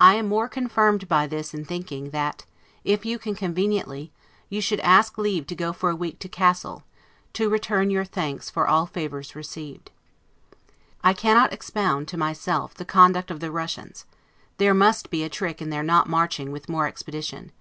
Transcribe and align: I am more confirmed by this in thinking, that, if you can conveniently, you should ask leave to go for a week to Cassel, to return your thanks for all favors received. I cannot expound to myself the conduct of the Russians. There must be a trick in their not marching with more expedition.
I 0.00 0.14
am 0.14 0.26
more 0.26 0.48
confirmed 0.48 1.06
by 1.06 1.26
this 1.26 1.52
in 1.52 1.66
thinking, 1.66 2.12
that, 2.12 2.46
if 2.82 3.04
you 3.04 3.18
can 3.18 3.34
conveniently, 3.34 4.10
you 4.48 4.62
should 4.62 4.80
ask 4.80 5.18
leave 5.18 5.46
to 5.48 5.54
go 5.54 5.74
for 5.74 5.90
a 5.90 5.94
week 5.94 6.18
to 6.20 6.30
Cassel, 6.30 6.82
to 7.34 7.50
return 7.50 7.90
your 7.90 8.06
thanks 8.06 8.48
for 8.48 8.66
all 8.66 8.86
favors 8.86 9.36
received. 9.36 9.90
I 11.04 11.12
cannot 11.12 11.52
expound 11.52 12.08
to 12.08 12.16
myself 12.16 12.72
the 12.72 12.86
conduct 12.86 13.30
of 13.30 13.40
the 13.40 13.52
Russians. 13.52 14.06
There 14.56 14.72
must 14.72 15.10
be 15.10 15.24
a 15.24 15.28
trick 15.28 15.60
in 15.60 15.68
their 15.68 15.82
not 15.82 16.08
marching 16.08 16.52
with 16.52 16.70
more 16.70 16.86
expedition. 16.86 17.52